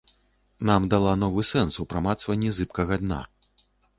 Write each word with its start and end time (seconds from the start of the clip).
Нам 0.69 0.87
дала 0.93 1.11
новы 1.23 1.43
сэнс 1.51 1.77
у 1.85 1.85
прамацванні 1.93 2.53
зыбкага 2.61 2.95
дна. 3.05 3.21